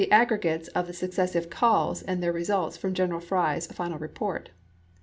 [0.11, 4.49] aggregates of the successive calls and their results from General Fry's final report.